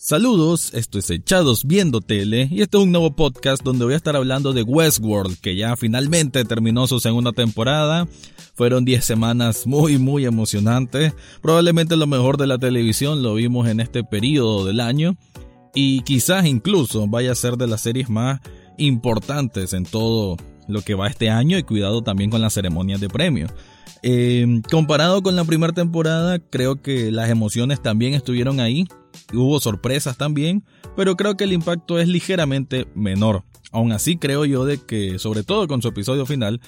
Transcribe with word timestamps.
Saludos, 0.00 0.74
esto 0.74 1.00
es 1.00 1.10
Echados 1.10 1.64
Viendo 1.66 2.00
Tele 2.00 2.48
y 2.52 2.62
este 2.62 2.76
es 2.76 2.84
un 2.84 2.92
nuevo 2.92 3.16
podcast 3.16 3.64
donde 3.64 3.84
voy 3.84 3.94
a 3.94 3.96
estar 3.96 4.14
hablando 4.14 4.52
de 4.52 4.62
Westworld, 4.62 5.40
que 5.40 5.56
ya 5.56 5.74
finalmente 5.74 6.44
terminó 6.44 6.86
su 6.86 7.00
segunda 7.00 7.32
temporada. 7.32 8.06
Fueron 8.54 8.84
10 8.84 9.04
semanas 9.04 9.66
muy 9.66 9.98
muy 9.98 10.24
emocionantes, 10.24 11.14
probablemente 11.42 11.96
lo 11.96 12.06
mejor 12.06 12.36
de 12.36 12.46
la 12.46 12.58
televisión 12.58 13.24
lo 13.24 13.34
vimos 13.34 13.66
en 13.66 13.80
este 13.80 14.04
periodo 14.04 14.64
del 14.64 14.78
año 14.78 15.16
y 15.74 16.02
quizás 16.02 16.46
incluso 16.46 17.08
vaya 17.08 17.32
a 17.32 17.34
ser 17.34 17.56
de 17.56 17.66
las 17.66 17.80
series 17.80 18.08
más 18.08 18.40
importantes 18.76 19.72
en 19.72 19.82
todo 19.82 20.36
lo 20.68 20.80
que 20.82 20.94
va 20.94 21.08
este 21.08 21.28
año 21.28 21.58
y 21.58 21.64
cuidado 21.64 22.02
también 22.02 22.30
con 22.30 22.40
las 22.40 22.54
ceremonias 22.54 23.00
de 23.00 23.08
premio. 23.08 23.48
Eh, 24.04 24.62
comparado 24.70 25.24
con 25.24 25.34
la 25.34 25.44
primera 25.44 25.72
temporada, 25.72 26.38
creo 26.38 26.82
que 26.82 27.10
las 27.10 27.30
emociones 27.30 27.82
también 27.82 28.14
estuvieron 28.14 28.60
ahí 28.60 28.86
Hubo 29.32 29.60
sorpresas 29.60 30.16
también, 30.16 30.64
pero 30.96 31.16
creo 31.16 31.36
que 31.36 31.44
el 31.44 31.52
impacto 31.52 31.98
es 31.98 32.08
ligeramente 32.08 32.86
menor. 32.94 33.44
Aún 33.70 33.92
así 33.92 34.16
creo 34.16 34.44
yo 34.44 34.64
de 34.64 34.78
que, 34.78 35.18
sobre 35.18 35.42
todo 35.42 35.68
con 35.68 35.82
su 35.82 35.88
episodio 35.88 36.24
final, 36.26 36.60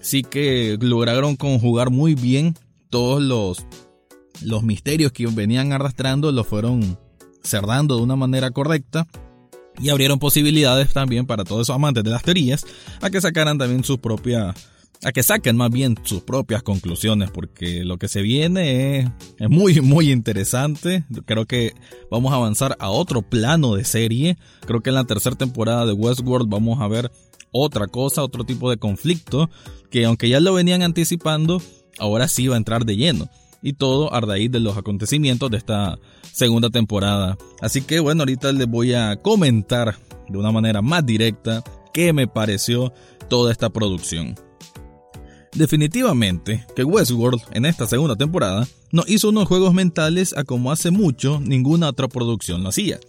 sí 0.00 0.22
que 0.22 0.76
lograron 0.80 1.36
conjugar 1.36 1.90
muy 1.90 2.14
bien 2.14 2.54
todos 2.90 3.22
los, 3.22 3.64
los 4.42 4.62
misterios 4.62 5.12
que 5.12 5.26
venían 5.26 5.72
arrastrando, 5.72 6.32
los 6.32 6.46
fueron 6.46 6.98
cerrando 7.42 7.96
de 7.96 8.02
una 8.02 8.16
manera 8.16 8.50
correcta 8.50 9.06
y 9.80 9.88
abrieron 9.90 10.18
posibilidades 10.18 10.92
también 10.92 11.26
para 11.26 11.44
todos 11.44 11.62
esos 11.62 11.76
amantes 11.76 12.04
de 12.04 12.10
las 12.10 12.22
teorías 12.22 12.66
a 13.00 13.10
que 13.10 13.20
sacaran 13.20 13.58
también 13.58 13.84
su 13.84 13.98
propia 13.98 14.54
a 15.02 15.12
que 15.12 15.22
saquen 15.22 15.56
más 15.56 15.70
bien 15.70 15.96
sus 16.02 16.22
propias 16.22 16.62
conclusiones, 16.62 17.30
porque 17.30 17.84
lo 17.84 17.98
que 17.98 18.08
se 18.08 18.20
viene 18.22 18.98
es, 19.38 19.48
muy, 19.48 19.80
muy 19.80 20.10
interesante. 20.10 21.04
Creo 21.24 21.46
que 21.46 21.74
vamos 22.10 22.32
a 22.32 22.36
avanzar 22.36 22.76
a 22.78 22.90
otro 22.90 23.22
plano 23.22 23.74
de 23.74 23.84
serie. 23.84 24.36
Creo 24.66 24.80
que 24.80 24.90
en 24.90 24.96
la 24.96 25.04
tercera 25.04 25.36
temporada 25.36 25.86
de 25.86 25.92
Westworld 25.92 26.48
vamos 26.48 26.80
a 26.80 26.88
ver 26.88 27.10
otra 27.50 27.86
cosa, 27.86 28.22
otro 28.22 28.44
tipo 28.44 28.70
de 28.70 28.76
conflicto, 28.76 29.50
que 29.90 30.04
aunque 30.04 30.28
ya 30.28 30.38
lo 30.38 30.54
venían 30.54 30.82
anticipando, 30.82 31.62
ahora 31.98 32.28
sí 32.28 32.48
va 32.48 32.54
a 32.54 32.58
entrar 32.58 32.84
de 32.84 32.96
lleno. 32.96 33.28
Y 33.62 33.74
todo 33.74 34.12
a 34.14 34.20
raíz 34.20 34.50
de 34.50 34.60
los 34.60 34.76
acontecimientos 34.76 35.50
de 35.50 35.58
esta 35.58 35.98
segunda 36.32 36.70
temporada. 36.70 37.36
Así 37.60 37.82
que 37.82 38.00
bueno, 38.00 38.22
ahorita 38.22 38.52
les 38.52 38.66
voy 38.66 38.94
a 38.94 39.16
comentar 39.16 39.96
de 40.28 40.38
una 40.38 40.52
manera 40.52 40.80
más 40.82 41.04
directa 41.04 41.62
qué 41.92 42.12
me 42.12 42.26
pareció 42.26 42.92
toda 43.28 43.52
esta 43.52 43.68
producción. 43.70 44.34
Definitivamente 45.52 46.64
que 46.76 46.84
Westworld 46.84 47.40
en 47.52 47.66
esta 47.66 47.86
segunda 47.86 48.16
temporada 48.16 48.68
no 48.92 49.02
hizo 49.06 49.30
unos 49.30 49.48
juegos 49.48 49.74
mentales 49.74 50.36
a 50.36 50.44
como 50.44 50.70
hace 50.70 50.90
mucho 50.90 51.40
ninguna 51.40 51.88
otra 51.88 52.08
producción 52.08 52.62
lo 52.62 52.68
hacía. 52.68 53.00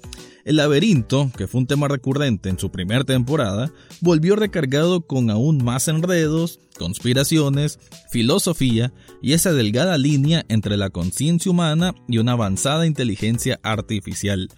El 0.44 0.56
laberinto, 0.56 1.32
que 1.38 1.48
fue 1.48 1.62
un 1.62 1.68
tema 1.68 1.88
recurrente 1.88 2.50
en 2.50 2.58
su 2.58 2.72
primera 2.72 3.04
temporada, 3.04 3.72
volvió 4.02 4.36
recargado 4.36 5.02
con 5.02 5.30
aún 5.30 5.64
más 5.64 5.88
enredos, 5.88 6.60
conspiraciones, 6.80 7.80
filosofía 8.10 8.92
y 9.22 9.34
esa 9.34 9.54
delgada 9.54 10.00
línea 10.00 10.44
entre 10.50 10.78
la 10.78 10.90
conciencia 10.90 11.52
humana 11.52 11.94
y 12.08 12.18
una 12.18 12.32
avanzada 12.32 12.88
inteligencia 12.88 13.60
artificial. 13.62 14.50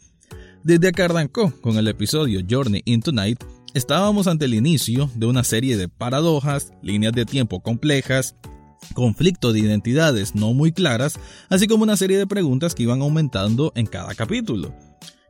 Desde 0.63 0.93
que 0.93 1.03
arrancó 1.03 1.51
con 1.59 1.75
el 1.77 1.89
episodio 1.89 2.39
Journey 2.49 2.81
into 2.85 3.11
Night, 3.11 3.43
Estábamos 3.73 4.27
ante 4.27 4.45
el 4.45 4.53
inicio 4.53 5.09
de 5.15 5.25
una 5.25 5.43
serie 5.43 5.77
de 5.77 5.87
paradojas, 5.87 6.73
líneas 6.83 7.11
de 7.13 7.25
tiempo 7.25 7.63
complejas, 7.63 8.35
conflicto 8.93 9.51
de 9.51 9.61
identidades 9.61 10.35
no 10.35 10.53
muy 10.53 10.71
claras, 10.71 11.17
así 11.49 11.65
como 11.65 11.81
una 11.81 11.97
serie 11.97 12.19
de 12.19 12.27
preguntas 12.27 12.75
que 12.75 12.83
iban 12.83 13.01
aumentando 13.01 13.71
en 13.75 13.87
cada 13.87 14.13
capítulo. 14.13 14.75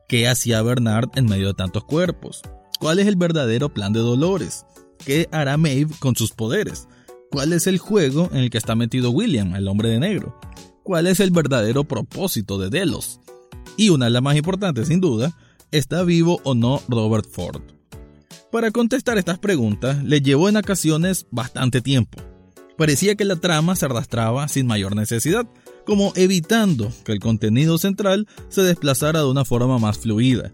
¿Qué 0.08 0.28
hacía 0.28 0.60
Bernard 0.60 1.08
en 1.14 1.24
medio 1.24 1.46
de 1.48 1.54
tantos 1.54 1.84
cuerpos? 1.84 2.42
¿Cuál 2.78 2.98
es 2.98 3.06
el 3.06 3.16
verdadero 3.16 3.72
plan 3.72 3.94
de 3.94 4.00
Dolores? 4.00 4.66
¿Qué 4.98 5.26
hará 5.32 5.56
Maeve 5.56 5.94
con 5.98 6.14
sus 6.14 6.32
poderes? 6.32 6.86
¿Cuál 7.30 7.54
es 7.54 7.66
el 7.66 7.78
juego 7.78 8.28
en 8.30 8.40
el 8.40 8.50
que 8.50 8.58
está 8.58 8.74
metido 8.74 9.10
William, 9.10 9.54
el 9.54 9.68
hombre 9.68 9.88
de 9.88 10.00
negro? 10.00 10.38
¿Cuál 10.82 11.06
es 11.06 11.18
el 11.20 11.30
verdadero 11.30 11.84
propósito 11.84 12.58
de 12.58 12.68
Delos? 12.68 13.20
Y 13.78 13.88
una 13.88 14.04
de 14.04 14.10
las 14.10 14.22
más 14.22 14.36
importantes, 14.36 14.88
sin 14.88 15.00
duda, 15.00 15.34
¿está 15.70 16.02
vivo 16.02 16.42
o 16.44 16.54
no 16.54 16.82
Robert 16.88 17.26
Ford? 17.26 17.73
Para 18.54 18.70
contestar 18.70 19.18
estas 19.18 19.40
preguntas 19.40 20.04
le 20.04 20.20
llevó 20.20 20.48
en 20.48 20.56
ocasiones 20.56 21.26
bastante 21.32 21.80
tiempo. 21.80 22.22
Parecía 22.78 23.16
que 23.16 23.24
la 23.24 23.34
trama 23.34 23.74
se 23.74 23.86
arrastraba 23.86 24.46
sin 24.46 24.68
mayor 24.68 24.94
necesidad, 24.94 25.44
como 25.84 26.12
evitando 26.14 26.92
que 27.04 27.10
el 27.10 27.18
contenido 27.18 27.78
central 27.78 28.28
se 28.50 28.62
desplazara 28.62 29.18
de 29.18 29.26
una 29.26 29.44
forma 29.44 29.80
más 29.80 29.98
fluida. 29.98 30.52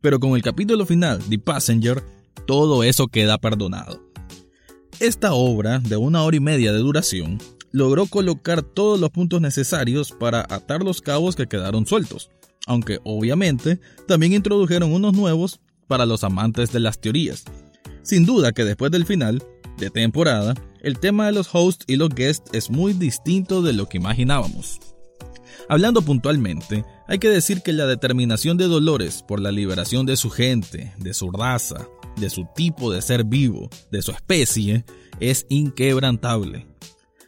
Pero 0.00 0.20
con 0.20 0.36
el 0.36 0.42
capítulo 0.42 0.86
final, 0.86 1.18
The 1.28 1.40
Passenger, 1.40 2.04
todo 2.46 2.84
eso 2.84 3.08
queda 3.08 3.36
perdonado. 3.36 4.00
Esta 5.00 5.32
obra, 5.32 5.80
de 5.80 5.96
una 5.96 6.22
hora 6.22 6.36
y 6.36 6.40
media 6.40 6.72
de 6.72 6.78
duración, 6.78 7.40
logró 7.72 8.06
colocar 8.06 8.62
todos 8.62 9.00
los 9.00 9.10
puntos 9.10 9.40
necesarios 9.40 10.12
para 10.12 10.42
atar 10.42 10.84
los 10.84 11.00
cabos 11.00 11.34
que 11.34 11.48
quedaron 11.48 11.84
sueltos, 11.84 12.30
aunque 12.68 13.00
obviamente 13.02 13.80
también 14.06 14.34
introdujeron 14.34 14.92
unos 14.92 15.14
nuevos 15.14 15.58
para 15.90 16.06
los 16.06 16.22
amantes 16.22 16.70
de 16.70 16.78
las 16.78 17.00
teorías. 17.00 17.42
Sin 18.02 18.24
duda 18.24 18.52
que 18.52 18.64
después 18.64 18.92
del 18.92 19.06
final 19.06 19.42
de 19.76 19.90
temporada, 19.90 20.54
el 20.82 21.00
tema 21.00 21.26
de 21.26 21.32
los 21.32 21.52
hosts 21.52 21.84
y 21.88 21.96
los 21.96 22.10
guests 22.10 22.48
es 22.52 22.70
muy 22.70 22.92
distinto 22.92 23.60
de 23.60 23.72
lo 23.72 23.88
que 23.88 23.98
imaginábamos. 23.98 24.78
Hablando 25.68 26.02
puntualmente, 26.02 26.84
hay 27.08 27.18
que 27.18 27.28
decir 27.28 27.62
que 27.62 27.72
la 27.72 27.86
determinación 27.86 28.56
de 28.56 28.68
Dolores 28.68 29.24
por 29.26 29.40
la 29.40 29.50
liberación 29.50 30.06
de 30.06 30.16
su 30.16 30.30
gente, 30.30 30.94
de 30.96 31.12
su 31.12 31.32
raza, 31.32 31.88
de 32.16 32.30
su 32.30 32.46
tipo 32.54 32.92
de 32.92 33.02
ser 33.02 33.24
vivo, 33.24 33.68
de 33.90 34.00
su 34.00 34.12
especie, 34.12 34.84
es 35.18 35.44
inquebrantable. 35.48 36.68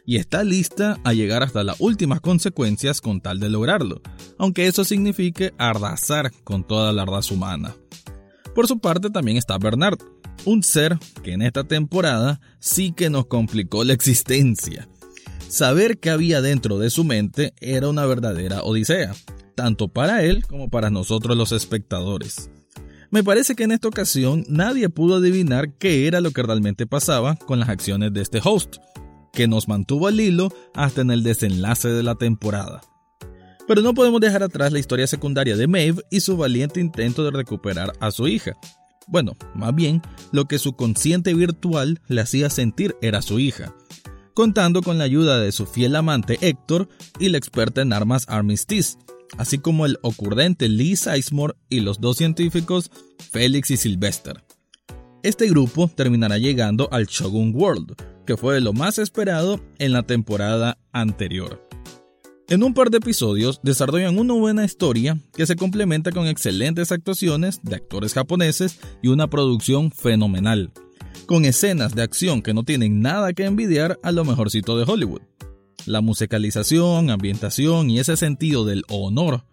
Y 0.05 0.17
está 0.17 0.45
lista 0.45 0.99
a 1.03 1.11
llegar 1.11 1.43
hasta 1.43 1.65
las 1.65 1.81
últimas 1.81 2.21
consecuencias 2.21 3.01
con 3.01 3.19
tal 3.19 3.41
de 3.41 3.49
lograrlo, 3.49 4.01
aunque 4.37 4.67
eso 4.67 4.85
signifique 4.85 5.53
arrasar 5.57 6.31
con 6.45 6.65
toda 6.65 6.93
la 6.93 7.03
raza 7.03 7.33
humana. 7.33 7.75
Por 8.55 8.67
su 8.67 8.79
parte 8.79 9.09
también 9.09 9.37
está 9.37 9.57
Bernard, 9.57 9.97
un 10.45 10.61
ser 10.61 10.99
que 11.23 11.33
en 11.33 11.41
esta 11.41 11.63
temporada 11.63 12.39
sí 12.59 12.91
que 12.91 13.09
nos 13.09 13.25
complicó 13.25 13.83
la 13.83 13.93
existencia. 13.93 14.87
Saber 15.47 15.99
qué 15.99 16.09
había 16.09 16.41
dentro 16.41 16.77
de 16.77 16.89
su 16.89 17.03
mente 17.03 17.53
era 17.59 17.89
una 17.89 18.05
verdadera 18.05 18.63
odisea, 18.63 19.13
tanto 19.55 19.87
para 19.87 20.23
él 20.23 20.45
como 20.47 20.69
para 20.69 20.89
nosotros 20.89 21.35
los 21.35 21.51
espectadores. 21.51 22.49
Me 23.09 23.23
parece 23.23 23.55
que 23.55 23.63
en 23.63 23.71
esta 23.71 23.87
ocasión 23.87 24.43
nadie 24.49 24.89
pudo 24.89 25.17
adivinar 25.17 25.73
qué 25.73 26.07
era 26.07 26.21
lo 26.21 26.31
que 26.31 26.41
realmente 26.41 26.87
pasaba 26.87 27.35
con 27.35 27.59
las 27.59 27.69
acciones 27.69 28.13
de 28.13 28.21
este 28.21 28.39
host, 28.43 28.77
que 29.31 29.47
nos 29.47 29.67
mantuvo 29.67 30.07
al 30.07 30.19
hilo 30.19 30.51
hasta 30.73 31.01
en 31.01 31.11
el 31.11 31.23
desenlace 31.23 31.89
de 31.89 32.03
la 32.03 32.15
temporada. 32.15 32.81
Pero 33.67 33.81
no 33.81 33.93
podemos 33.93 34.19
dejar 34.19 34.43
atrás 34.43 34.71
la 34.71 34.79
historia 34.79 35.07
secundaria 35.07 35.55
de 35.55 35.67
Maeve 35.67 36.03
y 36.09 36.19
su 36.19 36.35
valiente 36.35 36.79
intento 36.79 37.23
de 37.23 37.31
recuperar 37.31 37.93
a 37.99 38.11
su 38.11 38.27
hija. 38.27 38.53
Bueno, 39.07 39.35
más 39.55 39.73
bien, 39.75 40.01
lo 40.31 40.45
que 40.45 40.59
su 40.59 40.73
consciente 40.73 41.33
virtual 41.33 42.01
le 42.07 42.21
hacía 42.21 42.49
sentir 42.49 42.95
era 43.01 43.21
su 43.21 43.39
hija, 43.39 43.75
contando 44.33 44.81
con 44.81 44.97
la 44.97 45.03
ayuda 45.03 45.39
de 45.39 45.51
su 45.51 45.65
fiel 45.65 45.95
amante 45.95 46.37
Héctor 46.41 46.87
y 47.19 47.29
la 47.29 47.37
experta 47.37 47.81
en 47.81 47.93
armas 47.93 48.25
Armistice, 48.27 48.97
así 49.37 49.57
como 49.57 49.85
el 49.85 49.97
ocurrente 50.01 50.69
Lee 50.69 50.95
Sizemore 50.95 51.55
y 51.69 51.81
los 51.81 51.99
dos 51.99 52.17
científicos 52.17 52.91
Félix 53.31 53.71
y 53.71 53.77
Sylvester. 53.77 54.43
Este 55.21 55.47
grupo 55.47 55.89
terminará 55.93 56.37
llegando 56.37 56.89
al 56.91 57.05
Shogun 57.05 57.53
World, 57.55 57.95
que 58.25 58.37
fue 58.37 58.59
lo 58.61 58.73
más 58.73 58.99
esperado 58.99 59.59
en 59.79 59.93
la 59.93 60.03
temporada 60.03 60.77
anterior. 60.91 61.65
En 62.49 62.61
un 62.61 62.73
par 62.73 62.89
de 62.89 62.97
episodios 62.97 63.61
desarrollan 63.63 64.19
una 64.19 64.33
buena 64.33 64.65
historia 64.65 65.17
que 65.33 65.45
se 65.45 65.55
complementa 65.55 66.11
con 66.11 66.27
excelentes 66.27 66.91
actuaciones 66.91 67.61
de 67.63 67.75
actores 67.75 68.13
japoneses 68.13 68.79
y 69.01 69.07
una 69.07 69.29
producción 69.29 69.91
fenomenal, 69.91 70.73
con 71.25 71.45
escenas 71.45 71.95
de 71.95 72.01
acción 72.03 72.41
que 72.41 72.53
no 72.53 72.63
tienen 72.63 72.99
nada 73.01 73.31
que 73.31 73.45
envidiar 73.45 73.97
a 74.03 74.11
lo 74.11 74.25
mejorcito 74.25 74.77
de 74.77 74.83
Hollywood. 74.83 75.21
La 75.85 76.01
musicalización, 76.01 77.09
ambientación 77.09 77.89
y 77.89 77.99
ese 77.99 78.17
sentido 78.17 78.65
del 78.65 78.83
honor 78.89 79.45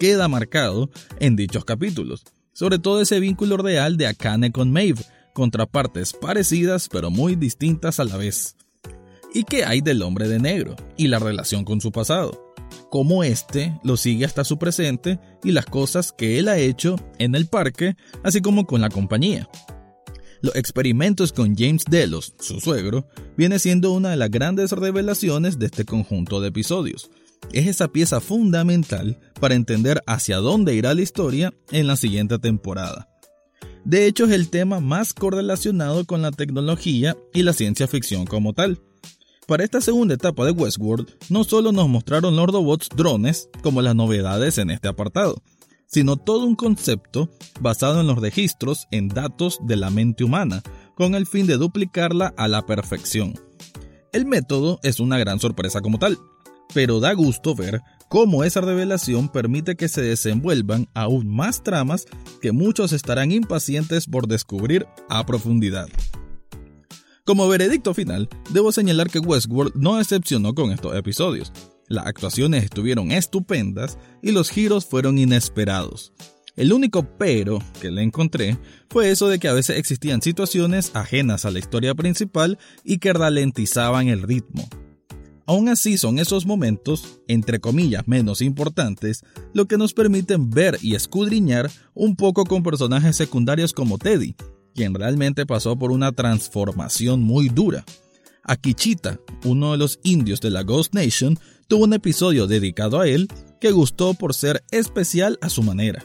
queda 0.00 0.26
marcado 0.26 0.90
en 1.20 1.36
dichos 1.36 1.66
capítulos, 1.66 2.24
sobre 2.54 2.78
todo 2.78 3.02
ese 3.02 3.20
vínculo 3.20 3.58
real 3.58 3.98
de 3.98 4.06
Akane 4.06 4.52
con 4.52 4.72
Maeve, 4.72 5.04
contrapartes 5.34 6.14
parecidas 6.14 6.88
pero 6.88 7.10
muy 7.10 7.36
distintas 7.36 8.00
a 8.00 8.04
la 8.04 8.16
vez 8.16 8.56
y 9.34 9.44
qué 9.44 9.64
hay 9.64 9.80
del 9.80 10.02
hombre 10.02 10.28
de 10.28 10.38
negro 10.38 10.76
y 10.96 11.08
la 11.08 11.18
relación 11.18 11.64
con 11.64 11.80
su 11.80 11.92
pasado, 11.92 12.52
cómo 12.90 13.24
éste 13.24 13.78
lo 13.82 13.96
sigue 13.96 14.24
hasta 14.24 14.44
su 14.44 14.58
presente 14.58 15.18
y 15.42 15.52
las 15.52 15.66
cosas 15.66 16.12
que 16.12 16.38
él 16.38 16.48
ha 16.48 16.58
hecho 16.58 16.96
en 17.18 17.34
el 17.34 17.46
parque, 17.46 17.96
así 18.22 18.40
como 18.40 18.66
con 18.66 18.80
la 18.80 18.88
compañía. 18.88 19.48
Los 20.40 20.56
experimentos 20.56 21.32
con 21.32 21.54
James 21.56 21.84
Delos, 21.88 22.34
su 22.40 22.60
suegro, 22.60 23.06
viene 23.36 23.58
siendo 23.58 23.92
una 23.92 24.10
de 24.10 24.16
las 24.16 24.30
grandes 24.30 24.72
revelaciones 24.72 25.58
de 25.58 25.66
este 25.66 25.84
conjunto 25.84 26.40
de 26.40 26.48
episodios, 26.48 27.10
es 27.52 27.66
esa 27.66 27.88
pieza 27.88 28.20
fundamental 28.20 29.18
para 29.40 29.54
entender 29.54 30.02
hacia 30.06 30.38
dónde 30.38 30.74
irá 30.74 30.94
la 30.94 31.02
historia 31.02 31.52
en 31.70 31.86
la 31.86 31.96
siguiente 31.96 32.38
temporada. 32.38 33.08
De 33.84 34.06
hecho, 34.06 34.26
es 34.26 34.30
el 34.30 34.48
tema 34.48 34.80
más 34.80 35.12
correlacionado 35.12 36.04
con 36.04 36.22
la 36.22 36.30
tecnología 36.30 37.16
y 37.34 37.42
la 37.42 37.52
ciencia 37.52 37.88
ficción 37.88 38.26
como 38.26 38.52
tal. 38.52 38.80
Para 39.52 39.64
esta 39.64 39.82
segunda 39.82 40.14
etapa 40.14 40.46
de 40.46 40.52
Westworld, 40.52 41.10
no 41.28 41.44
solo 41.44 41.72
nos 41.72 41.86
mostraron 41.86 42.36
los 42.36 42.46
robots 42.46 42.88
drones 42.88 43.50
como 43.62 43.82
las 43.82 43.94
novedades 43.94 44.56
en 44.56 44.70
este 44.70 44.88
apartado, 44.88 45.42
sino 45.86 46.16
todo 46.16 46.46
un 46.46 46.56
concepto 46.56 47.28
basado 47.60 48.00
en 48.00 48.06
los 48.06 48.18
registros 48.18 48.86
en 48.90 49.08
datos 49.08 49.58
de 49.62 49.76
la 49.76 49.90
mente 49.90 50.24
humana, 50.24 50.62
con 50.94 51.14
el 51.14 51.26
fin 51.26 51.46
de 51.46 51.58
duplicarla 51.58 52.32
a 52.38 52.48
la 52.48 52.64
perfección. 52.64 53.34
El 54.14 54.24
método 54.24 54.80
es 54.82 55.00
una 55.00 55.18
gran 55.18 55.38
sorpresa 55.38 55.82
como 55.82 55.98
tal, 55.98 56.16
pero 56.72 56.98
da 56.98 57.12
gusto 57.12 57.54
ver 57.54 57.82
cómo 58.08 58.44
esa 58.44 58.62
revelación 58.62 59.28
permite 59.28 59.76
que 59.76 59.88
se 59.88 60.00
desenvuelvan 60.00 60.88
aún 60.94 61.28
más 61.28 61.62
tramas 61.62 62.06
que 62.40 62.52
muchos 62.52 62.94
estarán 62.94 63.30
impacientes 63.30 64.06
por 64.06 64.28
descubrir 64.28 64.86
a 65.10 65.26
profundidad. 65.26 65.88
Como 67.24 67.46
veredicto 67.46 67.94
final, 67.94 68.28
debo 68.50 68.72
señalar 68.72 69.08
que 69.08 69.20
Westworld 69.20 69.76
no 69.76 69.98
decepcionó 69.98 70.56
con 70.56 70.72
estos 70.72 70.96
episodios. 70.96 71.52
Las 71.86 72.06
actuaciones 72.06 72.64
estuvieron 72.64 73.12
estupendas 73.12 73.96
y 74.22 74.32
los 74.32 74.50
giros 74.50 74.86
fueron 74.86 75.18
inesperados. 75.18 76.12
El 76.56 76.72
único 76.72 77.16
pero 77.18 77.60
que 77.80 77.92
le 77.92 78.02
encontré 78.02 78.58
fue 78.90 79.10
eso 79.10 79.28
de 79.28 79.38
que 79.38 79.46
a 79.46 79.52
veces 79.52 79.78
existían 79.78 80.20
situaciones 80.20 80.90
ajenas 80.96 81.44
a 81.44 81.52
la 81.52 81.60
historia 81.60 81.94
principal 81.94 82.58
y 82.82 82.98
que 82.98 83.12
ralentizaban 83.12 84.08
el 84.08 84.22
ritmo. 84.22 84.68
Aún 85.46 85.68
así 85.68 85.98
son 85.98 86.18
esos 86.18 86.44
momentos, 86.44 87.20
entre 87.28 87.60
comillas, 87.60 88.08
menos 88.08 88.42
importantes, 88.42 89.24
lo 89.54 89.66
que 89.66 89.76
nos 89.78 89.94
permiten 89.94 90.50
ver 90.50 90.76
y 90.82 90.96
escudriñar 90.96 91.70
un 91.94 92.16
poco 92.16 92.44
con 92.44 92.64
personajes 92.64 93.16
secundarios 93.16 93.72
como 93.72 93.98
Teddy, 93.98 94.34
quien 94.74 94.94
realmente 94.94 95.46
pasó 95.46 95.76
por 95.76 95.92
una 95.92 96.12
transformación 96.12 97.22
muy 97.22 97.48
dura. 97.48 97.84
Akichita, 98.44 99.18
uno 99.44 99.72
de 99.72 99.78
los 99.78 100.00
indios 100.02 100.40
de 100.40 100.50
la 100.50 100.62
Ghost 100.62 100.94
Nation, 100.94 101.38
tuvo 101.68 101.84
un 101.84 101.94
episodio 101.94 102.46
dedicado 102.46 103.00
a 103.00 103.06
él 103.06 103.28
que 103.60 103.70
gustó 103.70 104.14
por 104.14 104.34
ser 104.34 104.64
especial 104.70 105.38
a 105.40 105.48
su 105.48 105.62
manera. 105.62 106.04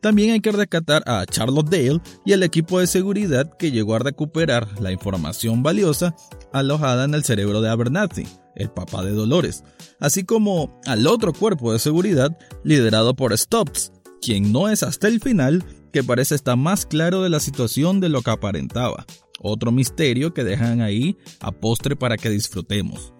También 0.00 0.30
hay 0.30 0.40
que 0.40 0.52
rescatar 0.52 1.02
a 1.06 1.26
Charlotte 1.26 1.68
Dale 1.68 2.00
y 2.24 2.32
el 2.32 2.42
equipo 2.42 2.78
de 2.78 2.86
seguridad 2.86 3.50
que 3.58 3.72
llegó 3.72 3.94
a 3.94 3.98
recuperar 3.98 4.80
la 4.80 4.92
información 4.92 5.62
valiosa 5.62 6.14
alojada 6.52 7.04
en 7.04 7.14
el 7.14 7.24
cerebro 7.24 7.60
de 7.60 7.70
Abernathy, 7.70 8.26
el 8.54 8.70
papá 8.70 9.04
de 9.04 9.12
Dolores, 9.12 9.64
así 9.98 10.24
como 10.24 10.80
al 10.86 11.06
otro 11.06 11.32
cuerpo 11.32 11.72
de 11.72 11.78
seguridad 11.78 12.36
liderado 12.62 13.14
por 13.14 13.36
Stops, 13.36 13.92
quien 14.20 14.52
no 14.52 14.68
es 14.68 14.82
hasta 14.82 15.08
el 15.08 15.20
final 15.20 15.64
que 15.96 16.04
parece 16.04 16.34
estar 16.34 16.58
más 16.58 16.84
claro 16.84 17.22
de 17.22 17.30
la 17.30 17.40
situación 17.40 18.00
de 18.00 18.10
lo 18.10 18.20
que 18.20 18.30
aparentaba. 18.30 19.06
Otro 19.40 19.72
misterio 19.72 20.34
que 20.34 20.44
dejan 20.44 20.82
ahí 20.82 21.16
a 21.40 21.52
postre 21.52 21.96
para 21.96 22.18
que 22.18 22.28
disfrutemos. 22.28 23.14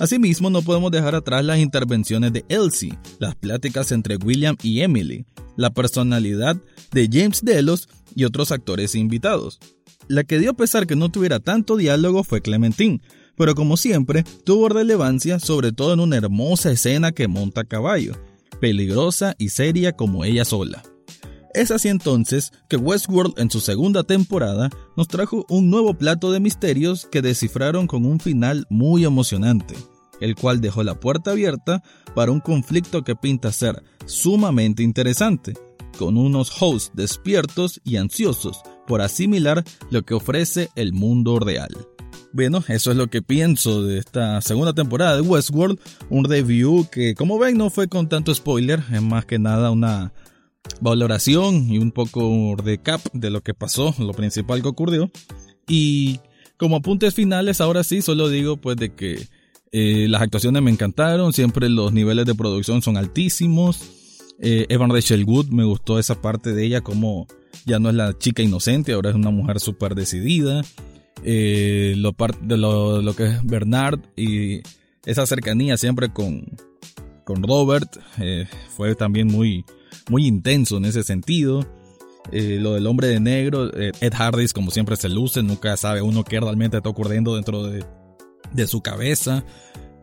Asimismo, 0.00 0.50
no 0.50 0.62
podemos 0.62 0.90
dejar 0.90 1.14
atrás 1.14 1.44
las 1.44 1.60
intervenciones 1.60 2.32
de 2.32 2.44
Elsie, 2.48 2.98
las 3.20 3.36
pláticas 3.36 3.92
entre 3.92 4.16
William 4.16 4.56
y 4.64 4.80
Emily, 4.80 5.26
la 5.56 5.70
personalidad 5.70 6.56
de 6.90 7.08
James 7.08 7.40
Delos 7.44 7.88
y 8.16 8.24
otros 8.24 8.50
actores 8.50 8.96
invitados. 8.96 9.60
La 10.08 10.24
que 10.24 10.40
dio 10.40 10.50
a 10.50 10.56
pesar 10.56 10.88
que 10.88 10.96
no 10.96 11.10
tuviera 11.10 11.38
tanto 11.38 11.76
diálogo 11.76 12.24
fue 12.24 12.42
Clementine, 12.42 13.00
pero 13.36 13.54
como 13.54 13.76
siempre, 13.76 14.24
tuvo 14.42 14.68
relevancia 14.68 15.38
sobre 15.38 15.70
todo 15.70 15.94
en 15.94 16.00
una 16.00 16.16
hermosa 16.16 16.72
escena 16.72 17.12
que 17.12 17.28
monta 17.28 17.60
a 17.60 17.64
caballo, 17.64 18.14
peligrosa 18.60 19.36
y 19.38 19.50
seria 19.50 19.92
como 19.92 20.24
ella 20.24 20.44
sola. 20.44 20.82
Es 21.54 21.70
así 21.70 21.88
entonces 21.88 22.52
que 22.68 22.76
Westworld 22.76 23.38
en 23.38 23.50
su 23.50 23.60
segunda 23.60 24.04
temporada 24.04 24.70
nos 24.96 25.08
trajo 25.08 25.46
un 25.48 25.70
nuevo 25.70 25.94
plato 25.94 26.30
de 26.30 26.40
misterios 26.40 27.06
que 27.10 27.22
descifraron 27.22 27.86
con 27.86 28.04
un 28.04 28.20
final 28.20 28.66
muy 28.68 29.04
emocionante, 29.04 29.74
el 30.20 30.34
cual 30.34 30.60
dejó 30.60 30.82
la 30.82 31.00
puerta 31.00 31.30
abierta 31.30 31.82
para 32.14 32.32
un 32.32 32.40
conflicto 32.40 33.02
que 33.02 33.16
pinta 33.16 33.50
ser 33.50 33.82
sumamente 34.04 34.82
interesante, 34.82 35.54
con 35.98 36.18
unos 36.18 36.52
hosts 36.60 36.92
despiertos 36.94 37.80
y 37.82 37.96
ansiosos 37.96 38.60
por 38.86 39.00
asimilar 39.00 39.64
lo 39.90 40.02
que 40.02 40.14
ofrece 40.14 40.70
el 40.76 40.92
mundo 40.92 41.38
real. 41.38 41.70
Bueno, 42.32 42.62
eso 42.68 42.90
es 42.90 42.96
lo 42.96 43.08
que 43.08 43.22
pienso 43.22 43.82
de 43.82 43.98
esta 43.98 44.40
segunda 44.42 44.74
temporada 44.74 45.16
de 45.16 45.22
Westworld. 45.22 45.80
Un 46.10 46.24
review 46.24 46.86
que, 46.90 47.14
como 47.14 47.38
ven, 47.38 47.56
no 47.56 47.70
fue 47.70 47.88
con 47.88 48.08
tanto 48.08 48.34
spoiler, 48.34 48.82
es 48.92 49.00
más 49.00 49.24
que 49.24 49.38
nada 49.38 49.70
una 49.70 50.12
valoración 50.80 51.70
y 51.70 51.78
un 51.78 51.92
poco 51.92 52.56
de 52.62 52.78
cap 52.78 53.00
de 53.12 53.30
lo 53.30 53.42
que 53.42 53.54
pasó, 53.54 53.94
lo 53.98 54.12
principal 54.12 54.62
que 54.62 54.68
ocurrió. 54.68 55.10
Y 55.66 56.20
como 56.56 56.76
apuntes 56.76 57.14
finales, 57.14 57.60
ahora 57.60 57.84
sí, 57.84 58.02
solo 58.02 58.28
digo 58.28 58.56
pues 58.56 58.76
de 58.76 58.94
que 58.94 59.28
eh, 59.72 60.06
las 60.08 60.22
actuaciones 60.22 60.62
me 60.62 60.70
encantaron, 60.70 61.32
siempre 61.32 61.68
los 61.68 61.92
niveles 61.92 62.26
de 62.26 62.34
producción 62.34 62.82
son 62.82 62.96
altísimos. 62.96 63.80
Eh, 64.40 64.66
Evan 64.68 64.90
Rachel 64.90 65.24
Wood, 65.24 65.48
me 65.48 65.64
gustó 65.64 65.98
esa 65.98 66.20
parte 66.20 66.52
de 66.52 66.64
ella, 66.64 66.80
como 66.80 67.26
ya 67.66 67.78
no 67.78 67.90
es 67.90 67.94
la 67.94 68.16
chica 68.16 68.42
inocente, 68.42 68.92
ahora 68.92 69.10
es 69.10 69.16
una 69.16 69.30
mujer 69.30 69.60
súper 69.60 69.94
decidida 69.94 70.62
eh, 71.24 71.94
lo, 71.96 72.14
de 72.40 72.56
lo, 72.56 73.16
que 73.16 73.26
es 73.26 73.44
Bernard 73.44 74.00
y 74.16 74.60
esa 75.04 75.26
cercanía 75.26 75.76
siempre 75.76 76.12
con, 76.12 76.44
con 77.24 77.42
Robert 77.42 77.88
fue 78.76 78.94
también 78.94 79.26
muy, 79.26 79.64
muy 80.10 80.26
intenso 80.26 80.76
en 80.76 80.84
ese 80.84 81.02
sentido. 81.02 81.66
Eh, 82.30 82.58
lo 82.60 82.74
del 82.74 82.86
hombre 82.86 83.08
de 83.08 83.20
negro, 83.20 83.70
eh, 83.74 83.92
Ed 84.00 84.12
Harris 84.14 84.52
como 84.52 84.70
siempre 84.70 84.96
se 84.96 85.08
luce, 85.08 85.42
nunca 85.42 85.76
sabe 85.76 86.02
uno 86.02 86.24
qué 86.24 86.40
realmente 86.40 86.76
está 86.76 86.88
ocurriendo 86.88 87.34
dentro 87.34 87.64
de, 87.64 87.84
su 88.66 88.80
cabeza. 88.82 89.44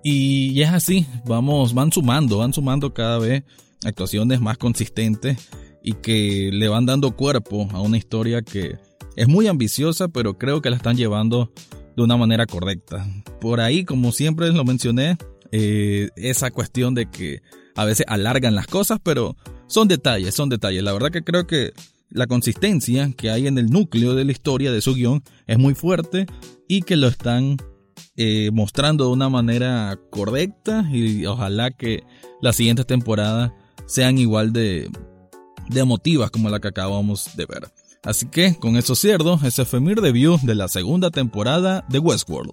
Y, 0.04 0.52
y 0.52 0.62
es 0.62 0.70
así, 0.70 1.06
vamos, 1.26 1.74
van 1.74 1.92
sumando, 1.92 2.40
van 2.40 2.54
sumando 2.54 2.94
cada 2.94 3.20
vez 3.20 3.44
actuaciones 3.84 4.40
más 4.42 4.58
consistentes 4.58 5.38
y 5.84 5.94
que 5.94 6.50
le 6.52 6.68
van 6.68 6.86
dando 6.86 7.16
cuerpo 7.16 7.68
a 7.72 7.82
una 7.82 7.98
historia 7.98 8.42
que, 8.42 8.78
es 9.16 9.28
muy 9.28 9.48
ambiciosa, 9.48 10.08
pero 10.10 10.38
creo 10.38 10.62
que 10.62 10.70
la 10.70 10.76
están 10.76 10.98
llevando 10.98 11.52
de 11.96 12.04
una 12.04 12.18
manera 12.18 12.46
correcta. 12.46 13.08
Por 13.40 13.62
ahí, 13.62 13.86
como 13.86 14.12
siempre 14.12 14.52
lo 14.52 14.66
mencioné, 14.66 15.18
eh, 15.52 16.10
esa 16.16 16.52
cuestión 16.52 16.94
de 16.94 17.10
que 17.10 17.42
a 17.76 17.86
veces 17.86 18.06
alargan 18.10 18.56
las 18.56 18.68
cosas, 18.68 19.00
pero 19.02 19.36
son 19.68 19.88
detalles, 19.88 20.36
son 20.36 20.50
detalles. 20.50 20.84
La 20.84 20.94
verdad 20.94 21.12
que 21.12 21.24
creo 21.24 21.48
que 21.48 21.74
la 22.10 22.28
consistencia 22.28 23.12
que 23.18 23.30
hay 23.30 23.48
en 23.48 23.58
el 23.58 23.70
núcleo 23.70 24.16
de 24.16 24.26
la 24.26 24.32
historia 24.32 24.72
de 24.72 24.82
su 24.82 24.94
guion 24.94 25.24
es 25.48 25.58
muy 25.58 25.76
fuerte 25.76 26.28
y 26.68 26.82
que 26.82 26.96
lo 26.96 27.08
están 27.08 27.58
eh, 28.16 28.50
mostrando 28.54 29.06
de 29.06 29.12
una 29.12 29.30
manera 29.30 30.00
correcta 30.10 30.88
y 30.92 31.26
ojalá 31.26 31.72
que 31.72 32.04
las 32.42 32.56
siguientes 32.56 32.86
temporadas 32.86 33.52
sean 33.88 34.18
igual 34.18 34.54
de, 34.54 34.90
de 35.70 35.80
emotivas 35.80 36.32
como 36.32 36.50
la 36.50 36.60
que 36.60 36.70
acabamos 36.70 37.36
de 37.36 37.46
ver. 37.46 37.72
Así 38.04 38.28
que 38.28 38.56
con 38.56 38.78
eso 38.78 38.96
cierro, 38.96 39.40
ese 39.44 39.66
fue 39.66 39.82
mi 39.82 39.94
review 39.94 40.40
de 40.44 40.56
la 40.56 40.68
segunda 40.68 41.10
temporada 41.10 41.84
de 41.90 42.00
Westworld. 42.00 42.52